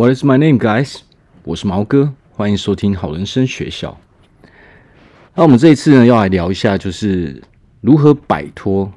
[0.00, 1.00] What is my name, guys？
[1.44, 4.00] 我是毛哥，欢迎收听好人生学校。
[5.34, 7.42] 那我们这一次呢，要来聊一下，就是
[7.82, 8.90] 如何摆脱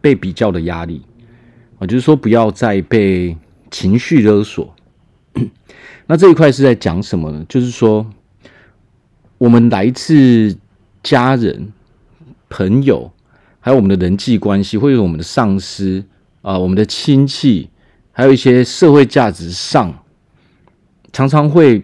[0.00, 1.02] 被比较的压力
[1.78, 3.36] 啊，就是说不要再被
[3.70, 4.74] 情绪勒索。
[6.08, 7.44] 那这一块是在讲什么呢？
[7.46, 8.10] 就是说，
[9.36, 10.56] 我们来自
[11.02, 11.70] 家人、
[12.48, 13.12] 朋友，
[13.60, 16.02] 还有我们的人际关系，或者我们的上司
[16.40, 17.68] 啊，我们的亲戚，
[18.10, 19.94] 还有一些社会价值上。
[21.14, 21.80] 常常会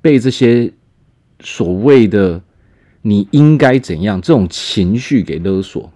[0.00, 0.72] 被这些
[1.40, 2.40] 所谓的
[3.02, 5.92] “你应该怎样”这种情绪给勒索。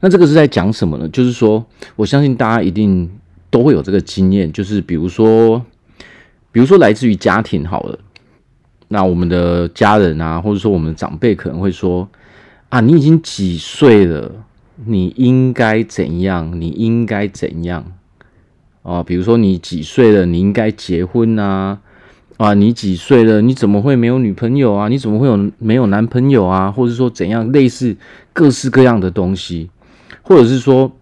[0.00, 1.06] 那这个是在讲什么呢？
[1.10, 1.64] 就是说，
[1.96, 3.10] 我相信大家一定
[3.50, 5.62] 都会有这个经验，就是比如说，
[6.50, 7.98] 比如说来自于家庭好了，
[8.88, 12.08] 那我们的家人啊，或者说我们的长辈可能会说
[12.70, 14.32] ：“啊，你已经几岁了？
[14.86, 16.58] 你应该怎样？
[16.58, 17.84] 你应该怎样？”
[18.84, 21.80] 啊，比如说你几岁了，你应该结婚啊！
[22.36, 24.88] 啊，你几岁了，你怎么会没有女朋友啊？
[24.88, 26.70] 你怎么会有没有男朋友啊？
[26.70, 27.96] 或者说怎样，类似
[28.34, 29.70] 各式各样的东西，
[30.20, 30.92] 或者是说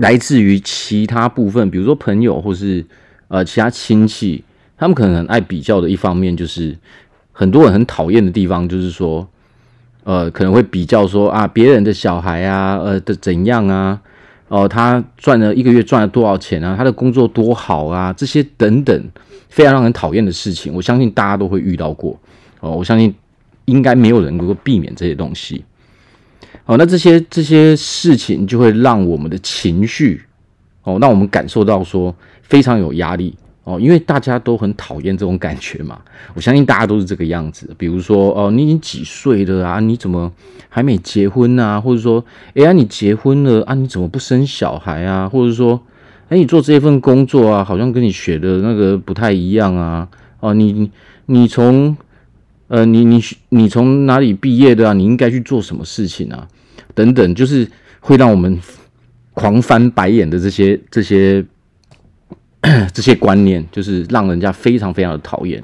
[0.00, 2.84] 来自于其他部分，比如说朋友或是
[3.28, 4.42] 呃其他亲戚，
[4.76, 6.76] 他们可能很爱比较的一方面，就是
[7.30, 9.28] 很多人很讨厌的地方，就是说
[10.02, 14.00] 呃可能会比较说啊别人的小孩啊，呃的怎样啊。
[14.48, 16.76] 哦，他赚了一个月赚了多少钱啊？
[16.76, 18.12] 他的工作多好啊？
[18.12, 19.10] 这些等等，
[19.48, 22.16] 非常让人讨厌的事情，我相信大家都会遇到过。
[22.60, 23.12] 哦，我相信
[23.64, 25.64] 应该没有人能够避免这些东西。
[26.64, 30.22] 哦，那这些这些事情就会让我们的情绪，
[30.84, 33.34] 哦，让我们感受到说非常有压力。
[33.66, 36.00] 哦，因为大家都很讨厌这种感觉嘛，
[36.34, 37.68] 我相信大家都是这个样子。
[37.76, 39.80] 比如说，哦，你已经几岁了啊？
[39.80, 40.32] 你怎么
[40.68, 41.80] 还没结婚啊？
[41.80, 43.74] 或者说，哎呀，你结婚了啊？
[43.74, 45.28] 你怎么不生小孩啊？
[45.28, 45.82] 或者说，
[46.28, 50.08] 哎，你做这份工作啊，好像跟你学的那个不太一样啊？
[50.38, 50.88] 哦，你
[51.26, 51.96] 你从
[52.68, 54.92] 呃，你你你从哪里毕业的啊？
[54.92, 56.46] 你应该去做什么事情啊？
[56.94, 58.56] 等等，就是会让我们
[59.34, 61.44] 狂翻白眼的这些这些。
[62.92, 65.62] 这些观念就是让人家非常非常的讨厌，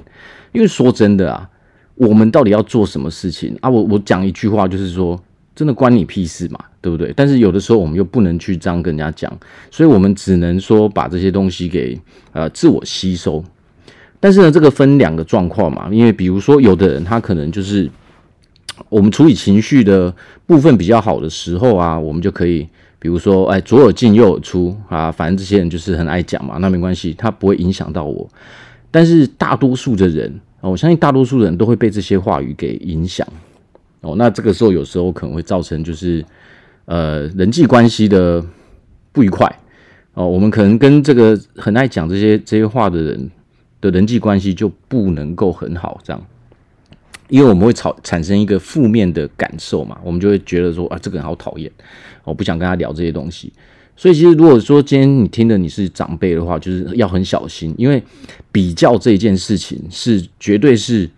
[0.52, 1.48] 因为说真的啊，
[1.94, 3.68] 我们到底要做什么事情啊？
[3.68, 5.20] 我我讲一句话，就是说，
[5.54, 7.12] 真的关你屁事嘛，对不对？
[7.16, 9.36] 但是有的时候我们又不能去这样跟人家讲，
[9.70, 12.00] 所以我们只能说把这些东西给
[12.32, 13.42] 呃自我吸收。
[14.20, 17.90] 但是呢，这个分两个状况嘛，因为比如说有的人他可能就是
[18.88, 20.14] 我们处理情绪的
[20.46, 22.68] 部分比较好的时候啊，我们就可以。
[23.02, 28.28] 比如说，哎，左耳进右耳出啊，反正这些人就是很爱讲嘛，那没关系，他不会影响到我。
[28.92, 33.26] 但是大多数的人，我相信大多数人都会被这些话语给影响。
[34.02, 36.24] 哦，那这个时候有时候可能会造成就是
[36.84, 38.40] 呃人际关系的
[39.10, 39.52] 不愉快。
[40.14, 43.30] 哦，我们可能跟这个很爱讲这些这些话的人
[43.80, 46.22] 的人际关系就不能够很好，这样。
[47.32, 51.72] 因为我们会产产生一个负面的感受嘛，我们就会觉得说啊，这个人好讨厌，
[52.24, 53.50] 我不想跟他聊这些东西。
[53.96, 58.02] 所以其实如果说今天你听的你是长辈的话，就是要很小心，因为
[58.52, 61.08] 比较这件事情是绝对是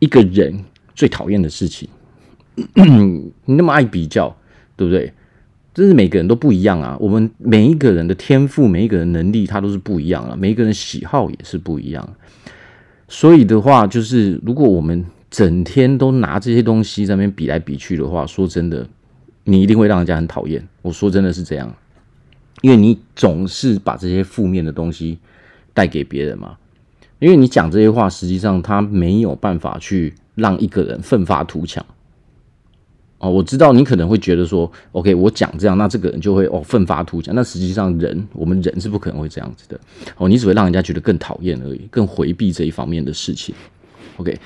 [0.00, 0.64] 一个人
[0.96, 1.88] 最讨厌的事情。
[2.74, 4.36] 你那么爱比较，
[4.76, 5.12] 对不对？
[5.72, 6.96] 这是每个人都不一样啊。
[6.98, 10.34] 我们每一个人的天赋，每一个人能力，它都是不一样啊。
[10.36, 12.16] 每一个人喜好也是不一样。
[13.08, 18.86] 所以的话，就是如果我们整天都拿这些东西在那边比来比去的话，说真的，
[19.44, 20.66] 你一定会让人家很讨厌。
[20.82, 21.74] 我说真的是这样，
[22.62, 25.18] 因为你总是把这些负面的东西
[25.72, 26.56] 带给别人嘛。
[27.20, 31.84] 因为你讲这些话，实际上他没有办法去让一个人奋发图强。
[33.24, 37.34] 哦，我知道你可能会觉得说，OK，我讲这样，那这个人就会哦奋发图强。
[37.34, 39.80] 那实际上人，我们人是不可能会这样子的。
[40.18, 43.54] 哦，你只会让人家觉得更讨厌而已，更回避这一方面的事情。
[44.18, 44.38] OK，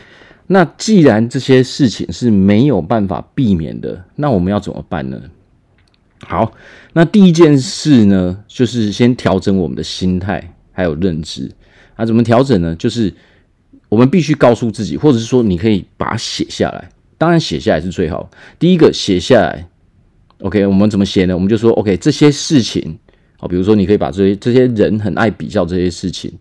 [0.47, 5.21] 那既然这些事情是没有办法避免的，那我们要怎么办呢？
[6.21, 6.53] 好，
[6.93, 11.50] 那第一件事呢，就是先调整我们的心态还有认知。
[11.97, 12.76] 那怎么调整呢？
[12.76, 13.12] 就是
[13.88, 16.88] 我们必须告诉自己，或者是说，你可以把它写下来。
[17.19, 18.31] 当然写下来是最好。
[18.59, 19.69] 第一个写下来
[20.41, 21.35] ，OK，我们怎么写呢？
[21.35, 22.97] 我们就说，OK，这些事情，
[23.37, 26.32] 好，比如说你可以把这些这些人很爱比较这些事情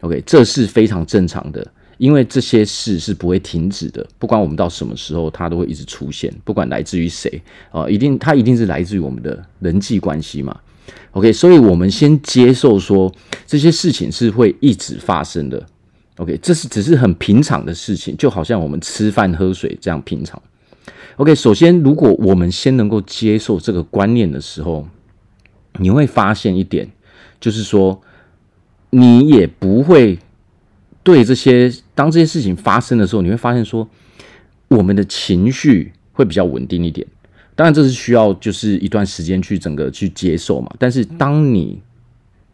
[0.00, 1.64] ，OK，这是非常正常的，
[1.98, 7.40] 因为这些事是不会停止的，不管我们到什么时候，它都会一直出现，不管来自于谁
[7.70, 10.58] 啊，一定它一定是来自于我们的人际关系嘛
[11.12, 13.12] ，OK，所以我们先接受说
[13.46, 15.66] 这些事情是会一直发生的。
[16.18, 20.40] OK，这是只是很平常的事情，就好像我们吃饭喝水这样平常。
[21.16, 24.86] OK，首先，如果我们先能够接受这个观念的时候，
[25.78, 26.88] 你会发现一点，
[27.40, 28.00] 就是说，
[28.90, 30.18] 你也不会
[31.02, 33.88] 对这些，当这些事情发生的时候，你会发现说，
[34.68, 37.06] 我们的情绪会比较稳定一点。
[37.54, 40.72] 当然，这是需要就是一段时间去整个去接受嘛。
[40.78, 41.80] 但是，当你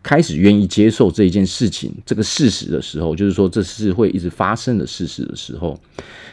[0.05, 5.77] 开始愿意接受这一件事情、这个事实的时候，就是说这是会一直发生的事实的时候，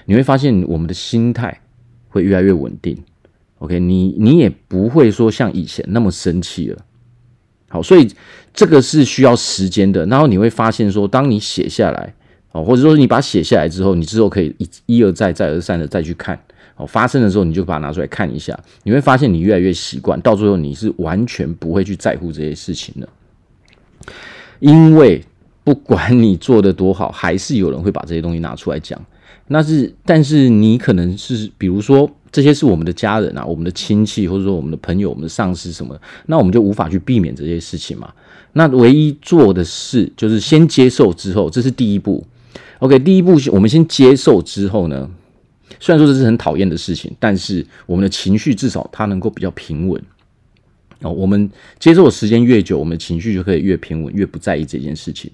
[0.06, 1.62] 你会发现我们的心态
[2.10, 2.96] 会越来越稳定。
[3.60, 6.78] OK，你你也不会说像以前那么生气了。
[7.70, 8.06] 好，所以
[8.54, 10.06] 这个是需要时间的。
[10.08, 12.14] 然后你会发现说，当你写下来，
[12.52, 16.38] 哦，或者说你把它写下来之后，你之后可以一一而再、再而三的再去看。
[16.76, 23.08] 哦，发生的时候你就把它拿出来看一下，你会发现你越来越习惯，到最后你是完全不会去在乎这些事情的。
[24.60, 25.24] 因为
[25.64, 29.00] 不管你做得多好，还是有人会把这些东西拿出来讲。
[29.48, 38.10] 那是，但是你可能是，比如说这些是我们的家人啊，我们的亲戚，或者说我们的朋友、我们的上司什么，那我们就无法去避免这些事情嘛。
[38.54, 42.26] 那唯一做的事就是先接受之后，这是第一步。
[42.80, 45.10] OK，第一步我们先接受之后呢，
[45.80, 50.02] 虽然说这是很讨厌的事情，但是我们的情绪至少它能够比较平稳。
[51.02, 51.50] 哦，我们
[51.80, 55.32] 接受的时间越久，我们的情绪就可以越平稳，越不在意这件事情。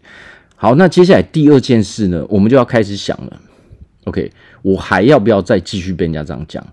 [0.56, 3.42] 好，那接下来第二件事呢，我们就要开始想了。
[4.06, 4.31] OK，
[4.62, 6.66] 我还要不要再继续被人家这样讲？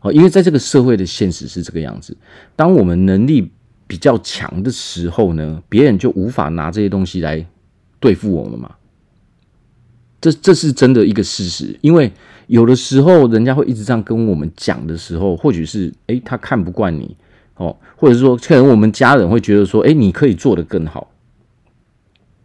[0.00, 2.16] 哦，因为在这个社会的现实是这个样子，
[2.56, 3.50] 当我们能力
[3.86, 7.44] 比较强的时候呢，别人就无法拿这些东西来
[8.00, 8.74] 对付我们嘛。
[10.20, 12.10] 这这是真的一个事实，因为
[12.46, 17.16] 有的时候人家会一直这样跟我们讲的时候，或许是诶，他看不惯你。
[17.58, 21.10] 哦，或者是说，可能我们家人会觉得说，哎，你可以做得更好。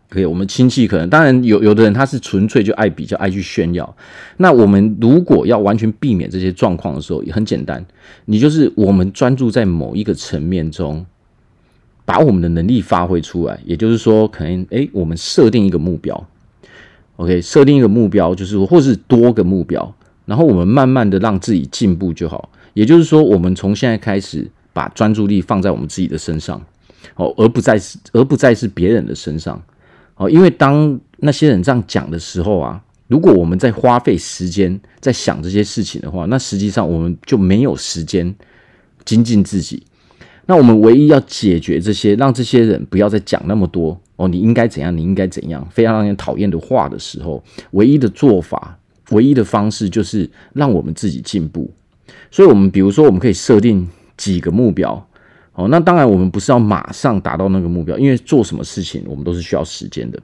[0.10, 3.96] 可以，我们亲戚可能，当然有有的人他是纯粹就爱比较，爱去炫耀。
[4.38, 7.84] 那我们如果要完全避免这些状况的时候，也很简单，
[8.26, 11.04] 你就是我们专注在某一个层面中，
[12.06, 13.60] 把我们的能力发挥出来。
[13.66, 16.28] 也就是说，可能哎，我们设定一个目标
[17.16, 19.96] ，OK，设定一个目标，就是或是多个目标，
[20.26, 22.50] 然后我们慢慢的让自己进步就好。
[22.74, 24.50] 也就是说，我们从现在开始。
[24.74, 26.60] 把专注力放在我们自己的身上，
[27.16, 29.62] 哦，而不再是而不再是别人的身上，
[30.16, 38.34] 哦，因为当那些人这样讲的时候啊，如果我们在花费时间在想这些事情的话，那实际上我们就没有时间
[39.06, 39.84] 精进自己。
[40.46, 47.42] 那我们唯一要解决这些，让这些人不要再讲那么多哦，你应该怎样，你应该怎样，非常让人讨厌的话的时候，
[47.72, 48.78] 唯一的做法，
[49.12, 51.72] 唯一的方式就是让我们自己进步。
[52.30, 53.88] 所以，我们比如说，我们可以设定。
[54.18, 55.08] 几个目标，
[55.54, 60.20] 哦，那当然我们不是要马上达到那个目标，因为做什么事情我们都是需要时间的。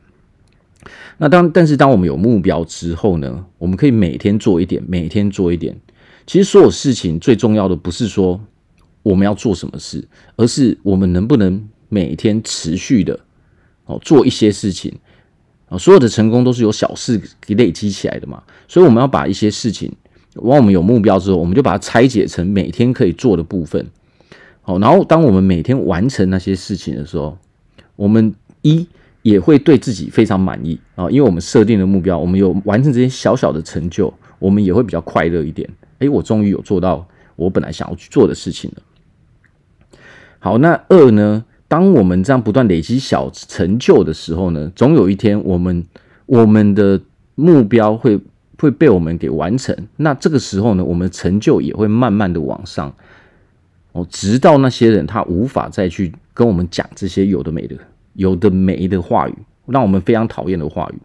[1.18, 5.76] 那当但是当我们有目标之后呢，我们可以每天做一点，每天做一点。
[6.26, 8.40] 其实所有事情最重要的不是说
[9.04, 10.08] 我们要做什么事，
[10.38, 13.20] 而是我们能不能每天持续的
[13.86, 14.94] 哦做一些事情。
[15.68, 19.92] 啊，所有的成功都是由小事给累积起来的嘛，所以我们要把一些事情。
[20.36, 23.88] 往我们有目标之后，我们就把它拆解成每天可以做的部分。
[24.62, 27.38] 好，然后当我们每天完成那些事情的时候，
[27.96, 28.88] 我们一
[29.24, 35.68] 也会对自己非常满意啊，因为我们设定的目标，我们有完成这些小小的成就，我们也会比较快乐一点。
[35.98, 39.98] 诶，我终于有做到我本来想要去做的事情了。
[40.38, 41.44] 好，那二呢？
[41.68, 45.84] 当我们这样不断累积小成就的时候呢，总有一天我们
[46.28, 47.02] 我们的
[47.34, 48.20] 目标会。
[48.60, 52.94] 会被我们给完成，那这个时候呢，我们成就也会慢慢的往上
[53.94, 57.76] 哦，直到那些人他无法再去跟我们讲这些有的没的、
[58.14, 59.34] 有的没的话语，
[59.66, 61.00] 让我们非常讨厌的话语。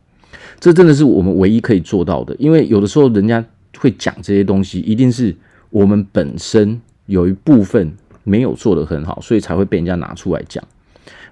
[0.59, 3.45] 这真的是我们唯一可以做到的，因为有的时候人家
[3.79, 5.35] 会讲这些东西，一定是
[5.71, 7.93] 我们本身有一部分
[8.25, 10.63] 没有做得很好，所以才会被人家拿出来讲。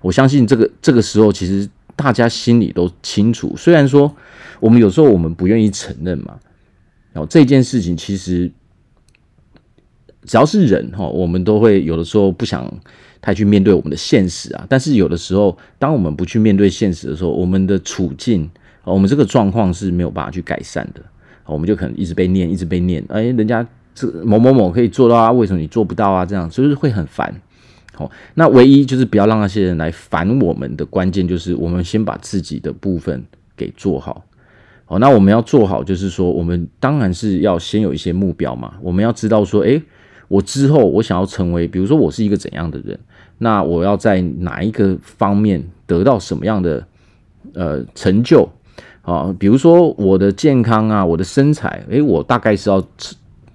[0.01, 4.15] 我相信这个这个时候，其实大家心里都清楚，虽然说。
[4.61, 6.39] 我们有时候我们不愿意承认嘛，
[7.13, 8.49] 然后这件事情其实
[10.25, 12.73] 只要是人哈，我们都会有的时候不想
[13.21, 14.65] 太去面对我们的现实啊。
[14.69, 18.49] 但是有的时候，当我们不去面对现实的时候，我们的处境，
[18.85, 21.03] 我们这个状况是没有办法去改善的。
[21.45, 23.05] 我们就可能一直被念，一直被念。
[23.09, 26.25] 哎，人家这某某某可以做到啊，为什么你做不到啊？
[26.25, 27.35] 这样就是会很烦。
[27.95, 33.23] 好，那唯一就是不要让那些人来烦我们的关键，就是我们先把自己的部分
[33.57, 34.25] 给做好。
[34.87, 38.75] 哦，那我们要做好，就是说，我们当然是要先有一些目标嘛。
[38.83, 39.83] 我们要知道说，诶，
[40.29, 42.99] 我之后我想要成为，比如说我是一个怎样的人，
[43.39, 46.87] 那我要在哪一个方面得到什么样的
[47.55, 48.47] 呃成就
[49.03, 49.35] 啊？
[49.39, 52.83] 比如说我的健康啊，我的身材，诶，我大概是要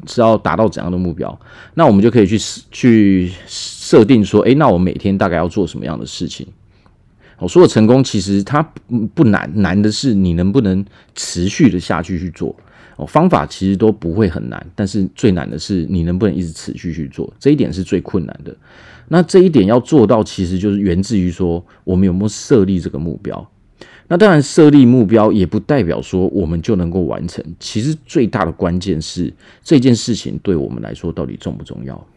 [0.05, 1.39] 是要达到怎样的目标？
[1.73, 2.37] 那我们就可以去
[2.71, 6.45] 去设定说，诶，那我每天大概要做什么样的事情？
[7.39, 8.61] 我说的成功，其实它
[9.13, 10.83] 不难，难的是你能不能
[11.15, 12.55] 持续的下去去做。
[12.95, 18.55] 哦，方法其实都不会很难，但是最难的是你能不能一直持续去做，这一点是最困难的。
[19.07, 23.47] 那这一点要做到，其实就是源自于说我们有没有设立这个目标。
[24.09, 27.43] 那当然，设立目标也不代表说我们就能够完成。
[27.59, 29.33] 其实最大的关键是
[29.63, 32.07] 这件事情对我们来说到底重不重要。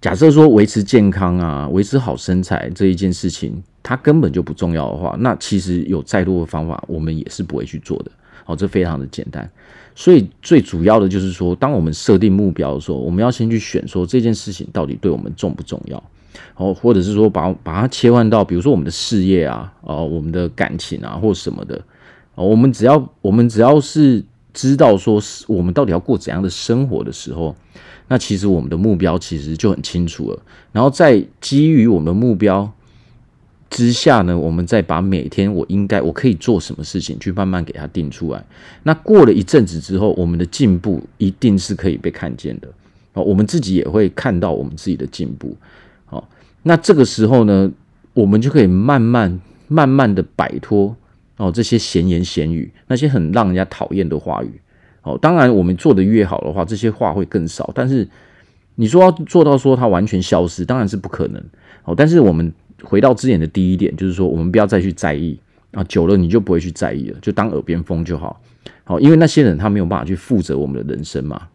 [0.00, 8.10] 假设说维持健康啊，维持好身材这一件事情，它根本就不重要的话，那其实有再多的方法，我们也是不会去做的。
[8.44, 9.48] 好，这非常的简单。
[9.94, 16.02] 所以最主要的就是说，当我们设定目标的时候，我们要先去选说这件事情到底对我们重不重要。
[16.56, 21.80] 哦，或者是说把把它切换到，比如说我们的事业啊，我们的感情啊，或什么的。
[22.34, 24.24] 我们只要我们只要是
[24.54, 27.54] 知道说是我们到底要过怎样的生活的时候。
[28.08, 30.38] 那其实我们的目标其实就很清楚了，
[30.70, 32.70] 然后在基于我们目标
[33.70, 38.44] 之下呢，我们再把每天我应该我可以做什么事情去慢慢给它定出来。
[38.82, 42.68] 那过了一阵子之后，我们的进步一定是可以被看见的
[43.14, 45.56] 哦，我们自己也会看到我们自己的进步。
[46.62, 47.70] 那这个时候呢，
[48.14, 50.94] 我们就可以慢慢慢慢的摆脱
[51.36, 54.60] 哦这些闲言闲语，那些很让人家讨厌的话语。
[55.02, 57.68] 哦，当然，我们做得越好的话，这些话会更少。
[57.74, 58.08] 但是
[58.76, 61.42] 你说要做到说它完全消失，当然是不可能。
[61.84, 62.52] 哦，但是我们
[62.84, 65.36] 回到之前的第一点，就是说我们不要再去在意
[65.72, 68.40] 啊，久了你就不会去在意了，就当耳边风就好。
[68.84, 71.48] 好，因为那些人他没有办法去负责我们的人生嘛。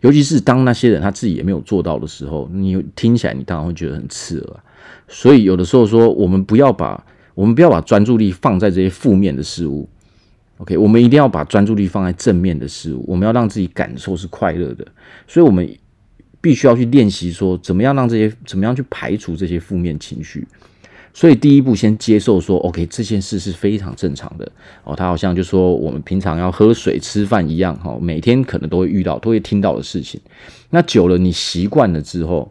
[0.00, 4.60] 尤其是当那些人他自己也没有做到的时候，你听起来你当然会觉得很刺耳。
[5.08, 9.88] 所以有的时候说，我们不要把我们不要把专注力放在这些负面的事物。
[10.58, 14.86] OK，我们一定要把专注力放在正面的事物，我们要让自己感受是快乐的，
[15.26, 15.68] 所以我们
[16.40, 20.46] 必须要去练习说，怎么样让这些，怎么样去排除这些负面情绪。
[21.14, 24.50] 所以第一步，先接受说，OK，这件事是非常正常的
[24.82, 24.96] 哦。
[24.96, 30.20] 他好像就说我们平常要喝水、吃饭一样，哈，每天可能都会遇到、都会听到的事情。
[30.70, 32.50] 那久了，你习惯了之后，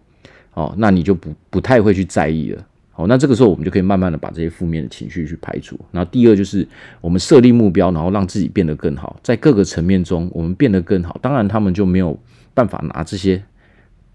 [0.54, 2.64] 哦，那你就不不太会去在意了。
[2.94, 5.80] 哦，那这个时候我们就可以慢慢的把这些负面的情绪去排除。
[5.90, 6.68] 那第二就是
[7.00, 11.18] 我们设立目标，然后让自己变得更好，在各个层面中我们变得更好。
[11.20, 12.20] 当然他们就没有
[12.54, 13.42] 办法拿这些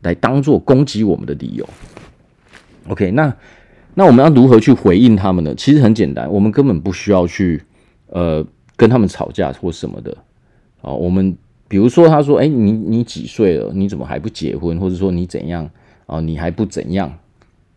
[0.02, 1.68] 来当做攻击我们的理由。
[2.86, 3.34] OK，那
[3.98, 5.54] 那我们要如何去回应他们呢？
[5.54, 7.62] 其实很简单，我们根本不需要去
[8.10, 10.14] 呃跟他们吵架或什么的。
[10.82, 11.34] 哦，我们
[11.66, 13.72] 比如说他说，哎，你你几岁了？
[13.72, 14.78] 你怎么还不结婚？
[14.78, 15.68] 或者说你怎样
[16.04, 16.20] 啊？
[16.20, 17.10] 你还不怎样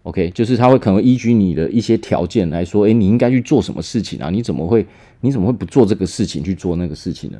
[0.03, 4.29] ？OK，就是他会可能依据你的一些条件来说，诶，你应该去做什么事情啊？
[4.29, 4.85] 你怎么会，
[5.21, 7.37] 你怎么会不做这个事情去做那个事情呢？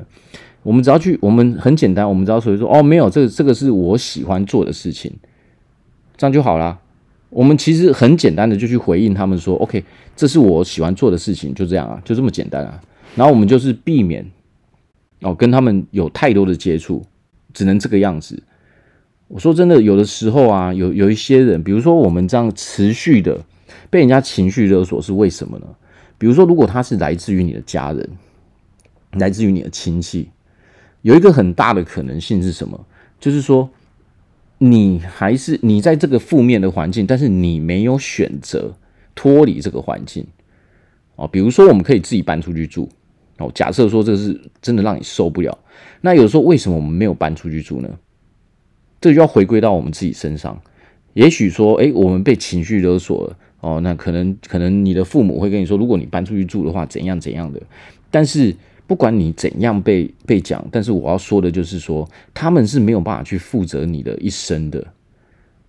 [0.64, 5.12] 我们只要去，我们很简单，我们只要说说，哦，没有，这个这个是我喜欢做的事情，
[6.16, 6.80] 这样就好啦。
[7.30, 9.84] 我们其实很简单的就去回应他们说，OK，
[10.16, 12.82] 这是我喜欢做的事情，就这样啊，就这么简单啊。
[13.16, 14.26] 然后我们就是避免
[15.22, 17.06] 哦跟他们有太多的接触，
[17.54, 18.42] 只能这个样子。
[19.28, 23.46] 我说真的，有的时候啊，有有一些人，比如说我们这样持续的
[23.90, 25.68] 被人家情绪勒索，是为什么呢？
[26.18, 28.10] 比如说，如果他是来自于你的家人，
[29.14, 30.30] 来自于你的亲戚，
[31.02, 32.86] 有一个很大的可能性是什么？
[33.20, 33.70] 就是说，
[34.60, 38.76] 你还是你在这个负面的环境，但是你没有选择
[39.16, 40.26] 脱离这个环境
[41.16, 41.28] 哦。
[41.28, 42.88] 比如说，我们可以自己搬出去住
[43.38, 43.52] 哦。
[43.56, 45.58] 假设说这是真的让你受不了，
[46.02, 47.90] 那有时候为什么我们没有搬出去住呢？
[49.02, 50.62] 这就要回归到我们自己身上。
[51.14, 57.62] 也许说，哎，我们被情绪勒索了哦，那可能可能你的父母会跟你说，如果你搬出去住的话，怎样怎样的。
[58.12, 58.54] 但是
[58.90, 64.84] 不管你怎样被被讲，但是我要说的就是说，他们是没有办法去负责你的一生的。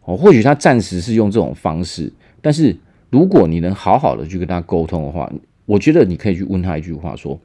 [0.05, 2.11] 哦，或许他暂时是用这种方式，
[2.41, 2.75] 但是
[3.11, 5.31] 如果你能好好的去跟他沟通的话，
[5.67, 7.39] 我觉得你可以去问他一句话说。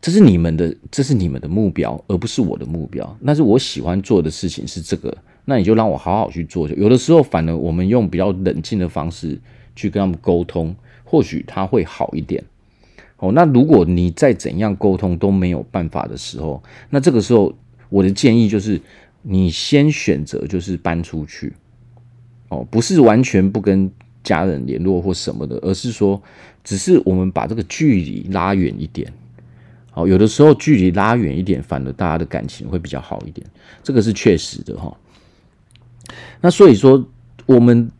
[0.00, 3.16] 这是你们的，这是你们的目标，而不是我的目标。
[3.18, 5.12] 那是我喜欢做的事情是这个，
[5.46, 6.68] 那你就让我好好去做。
[6.68, 9.40] 有的时候，反而我们用比较冷静的方式
[9.74, 10.72] 去跟他们沟通，
[11.02, 12.44] 或许他会好一点。
[13.18, 17.54] 哦，那如果你再怎样沟通都没有办法的时候，那这个时候
[17.88, 18.80] 我的建议就是，
[19.22, 21.52] 你先选择就是搬出去。
[22.48, 23.90] 哦，不是完全不跟
[24.22, 26.22] 家人联络或什么的，而是说，
[26.62, 29.12] 只是我们把这个距离拉远一点。
[29.94, 33.46] 哦，有的时候距离拉远一点，反而大家的感情会比较好一点，
[33.82, 34.94] 这个是确实的哈。
[36.40, 37.04] 那所以说，
[37.46, 37.90] 我们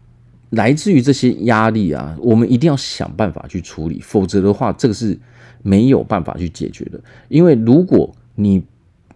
[0.50, 5.18] 来自于这些压力啊，我们一定要想办法去处理，否则的话，这个是
[5.62, 7.00] 没有办法去解决的。
[7.28, 8.62] 因为如果你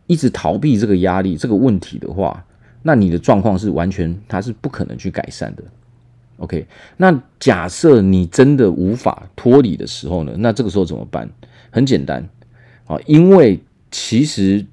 [0.06, 2.44] 一直逃避这个压力、这个问题的话，
[2.82, 5.62] 那你的状况是完全它是不可能去改善的。
[6.38, 10.34] OK，那假设你真的无法脱离的时候呢？
[10.38, 11.30] 那这个时候怎么办？
[11.70, 12.28] 很简单
[12.86, 13.60] 啊，因为
[13.90, 14.66] 其实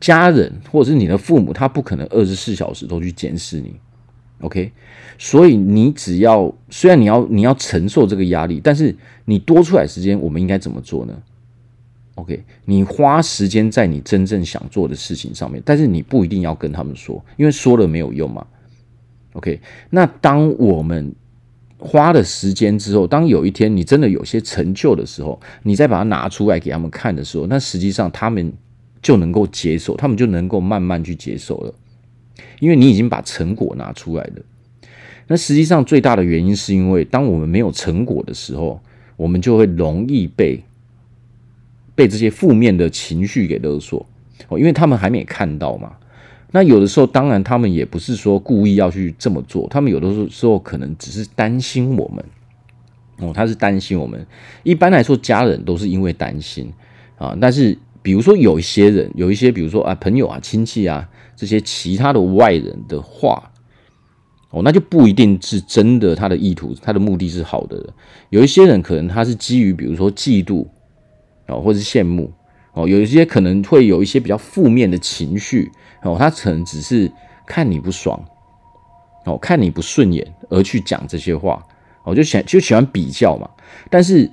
[0.00, 3.76] 家人或者是你的父母，他不可能二十四小时都去监视你。
[4.42, 4.70] OK，
[5.18, 8.94] 所以你只要虽然你要你要承受这个压力，但是
[9.24, 11.14] 你多出来时间，我们应该怎么做呢
[12.16, 18.46] ？OK，你花时间在你真正想做的事情上面，但是你不一定要跟他们说，因为说了没有用嘛。
[19.34, 21.14] OK，那当我们
[21.78, 28.52] 花了时间之后，当有一天你真的有些成就的时候，你再把它拿出来给他们看的时候，那实际上他们
[29.00, 31.74] 就能够接受，他们就能够慢慢去接受了，
[32.60, 34.42] 因为你已经把成果拿出来了。
[35.28, 38.80] 那实际上最大的原因是因为，当我们没有成果的时候，
[39.16, 40.62] 我们就会容易被
[41.94, 44.04] 被这些负面的情绪给勒索
[44.48, 45.92] 哦，因为他们还没看到嘛。
[46.50, 52.22] 那有的时候，当然他们也不是说故意要去这么做，他们有的时候可能只是担心我们
[53.18, 54.26] 哦，他是担心我们。
[54.62, 56.70] 一般来说，家人都是因为担心
[57.16, 63.50] 啊，但是比如说有一些人，有一些比如说啊朋友啊亲戚啊这些其他的外人的话
[64.50, 67.94] 哦，那就不一定是真的，他的意图他的目的是好的。
[68.30, 70.66] 有一些人可能他是基于比如说嫉妒
[71.48, 72.32] 哦，或者是羡慕。
[72.74, 75.70] 哦，有一些可能会有一些比较负面的情绪
[76.02, 77.12] 哦，他可能只是
[77.46, 78.18] 看你不爽，
[79.26, 81.62] 哦，看你不顺眼而去讲这些话，
[82.02, 83.46] 哦，就喜就喜欢比较嘛。
[83.90, 84.30] 但是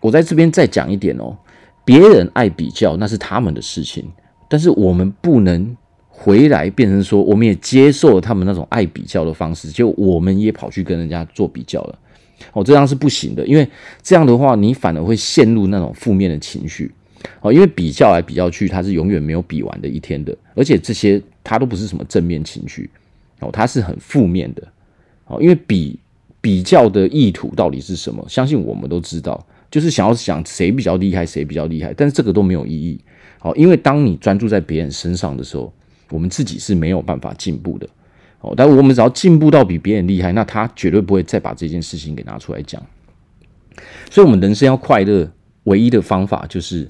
[0.00, 1.36] 我在这边再讲一点哦，
[1.84, 4.04] 别人爱比较那是他们的事情，
[4.48, 5.76] 但是我们不能
[6.08, 11.98] 回来变成说，我们也接受了他们那种爱比较的方式，就我们也跑去跟人家做比较了，
[12.52, 13.68] 哦，这样是不行的，因为
[14.02, 16.90] 这样的话，你反而会陷入那种负面的情绪。
[17.40, 22.90] 哦，因为比较来比较去，它是永远没有比完的一天的，而且这些它都不是什么正面情绪，
[23.38, 24.66] 哦，它是很负面的，
[25.26, 25.96] 哦，因为比
[26.40, 28.24] 比较的意图到底是什么？
[28.28, 33.00] 相信我们都知道，就是想要想谁比较厉害，谁比较厉害，但是这个都没有意义，
[33.40, 35.72] 哦，因为当你专注在别人身上的时候，
[36.10, 37.88] 我们自己是没有办法进步的，
[38.42, 42.80] 哦，但我们只要进步到比别人厉害，那他绝对不会再把这件事情给拿出来讲，
[44.08, 45.28] 所以，我们人生要快乐，
[45.64, 46.88] 唯一的方法就是。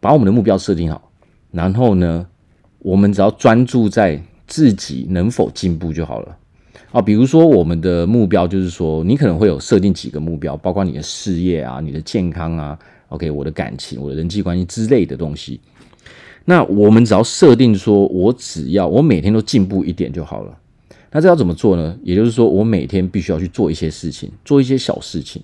[0.00, 1.10] 把我们的目标设定好，
[1.50, 2.26] 然后呢，
[2.80, 6.36] 我们只要专注在自己能否进步就好了。
[6.94, 12.78] 啊，比如说我们的目标就是说，你可能会有设定几个目标，包括你的事业啊、你的健康啊、
[13.08, 15.58] OK，我的感情、我的人际关系之类的东西。
[16.44, 20.56] 那我们只要设定说，我只要我每天都进步一点就好了。
[21.10, 21.98] 那这要怎么做呢？
[22.04, 25.42] 也就是说，我每天必须要去做一些事情，做一些小事情。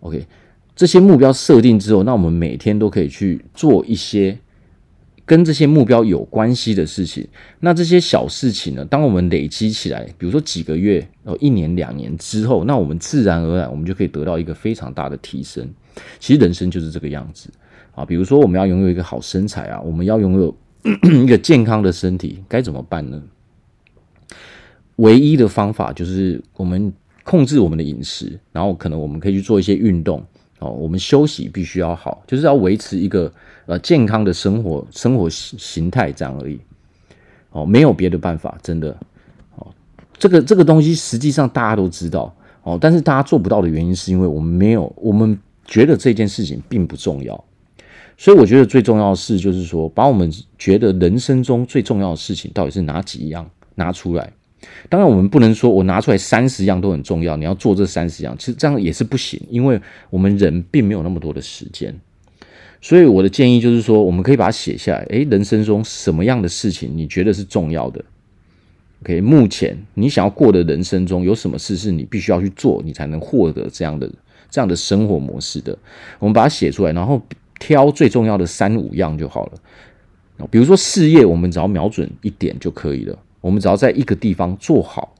[0.00, 0.26] OK。
[0.76, 4.36] 这些目标设定之后，那我们每天都可以去做一些
[5.26, 7.26] 跟这些目标有关系的事情。
[7.60, 15.68] 那这些小事情呢，当我们累积起来，比如说几个月、哦一年、两年之后，那我们自然而然，我们就可以得到一个非常大的提升。
[16.18, 17.48] 其实人生就是这个样子
[17.94, 18.04] 啊。
[18.04, 20.56] 比如说，我们要拥有一个好身材啊，我们要拥有
[21.22, 23.22] 一个健康的身体，该怎么办呢？
[24.96, 26.92] 唯一的方法就是我们
[27.24, 30.24] 控制我们的饮食，然后可能我们可以去做一些运动。
[30.64, 33.30] 哦，我们休息必须要好，就是要维持一个
[33.66, 36.58] 呃健康的生活生活形态这样而已。
[37.50, 38.96] 哦，没有别的办法，真的。
[39.56, 39.66] 哦，
[40.18, 47.44] 这个这个东西实际上大家都知道哦，但是大家做不到的原因是因为我们没有，我们觉得这件事情并不重要。
[48.16, 54.32] 所以我觉得最重要的事就是说，把我们觉得人生中最重要的事情到底是哪几样拿出来。
[54.88, 61.94] 当然，我们不能说我拿出来三十样都很重要，你要做这三十样，其实这样也是不行，因为我们人并没有那么多的时间。
[62.80, 65.04] 所以我的建议就是说，我们可以把它写下来。
[65.10, 68.04] 诶，人生中什么样的事情你觉得是重要的
[69.02, 74.10] ？OK，目前你想要过的人生中有什么事是你必须要去做，你才能获得这样的
[74.50, 75.76] 这样的生活模式的？
[76.18, 77.20] 我们把它写出来，然后
[77.58, 79.52] 挑最重要的三五样就好了。
[80.50, 83.18] 比如说事业，我们只要瞄准一点就可以了。
[83.44, 85.14] 我们只要在一个地方做好，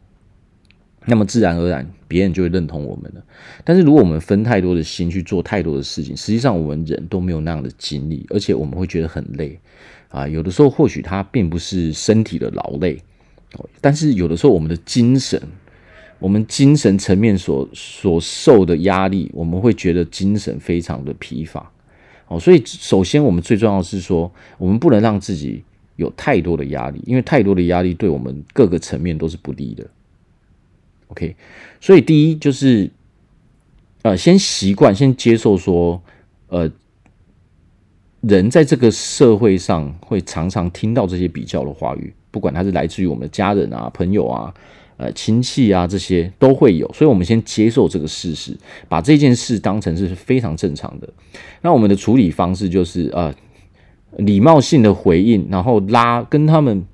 [1.04, 3.22] 那么自然而然别人就会认同我们了。
[3.64, 9.60] 但是如果我们分太多的心去做太多的事情，实际上我们人都没有那样的精力，而且我们会觉得很累
[10.08, 10.26] 啊。
[10.26, 12.98] 有的时候或许它并不是身体的劳累，
[13.82, 15.38] 但是有的时候我们的精神，
[16.18, 21.70] 我们精神层面所所受的压力，我们会觉得精神非常的疲乏。
[22.28, 25.62] 哦，所以首先我们最重要的是说，我们不能让自己。
[25.96, 29.86] 有太多的压力，因为太多的压力对我们各个层面都是不利的。
[31.08, 31.36] OK，
[31.80, 32.90] 所以第一就是，
[34.02, 36.02] 呃，先习惯，先接受说，
[36.48, 36.68] 呃，
[38.22, 44.52] 人在这个社会上会常常听到这些比较的话语，不管他是来自于我们的家人啊、朋友啊，
[44.96, 48.56] 呃亲戚啊这些都会有，所以我们先接受这个事实，
[48.88, 51.08] 把这件事当成是非常正常的。
[51.60, 53.32] 那我们的处理方式就是呃
[54.18, 56.84] 礼貌性的回应，然后拉跟他们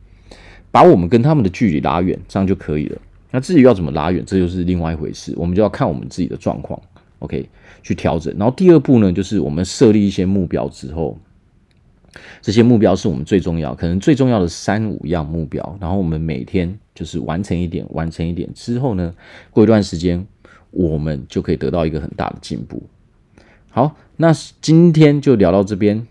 [0.71, 2.99] 把我们跟他们的距离拉远，这样就可以了。
[3.31, 6.81] 那至于要怎么拉远，这就是另外一回事，我们就要看我们自己的状况
[7.21, 7.49] ，OK，
[7.83, 8.35] 去调整。
[8.39, 11.17] 然后第二步呢，就是我们设立一些目标之后，
[12.43, 19.15] 这些目标是我们最重要，可能最重要的三五样目标，然后我们每天就是完成一点，完成一点之后呢，
[19.51, 20.27] 过一段时间，
[20.73, 22.83] 我们就可以得到一个很大的进步。
[23.71, 26.05] 好，那今天就聊到这边，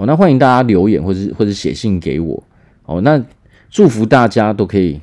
[0.00, 2.42] 哦，那欢迎大家留言或是或者写信给我，
[2.86, 3.22] 哦，那
[3.68, 4.98] 祝福大家都可以。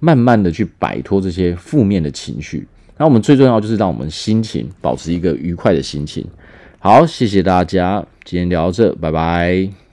[0.00, 2.66] 慢慢的去摆脱这些负面的情绪，
[2.98, 6.22] 那我们最重要就是让我们心情保持一个愉快的心情。
[6.78, 9.83] 好，谢谢大家，今天聊到这，拜拜。